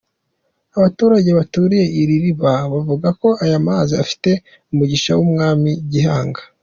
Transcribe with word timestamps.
Abaturage 0.77 1.29
baturiye 1.39 1.85
iri 2.01 2.15
riba 2.23 2.53
bavuga 2.73 3.07
ko 3.21 3.27
aya 3.43 3.59
mazi 3.67 3.93
afite 4.03 4.29
umugisha 4.71 5.11
w’Umwami 5.17 5.71
Gihanga. 5.91 6.41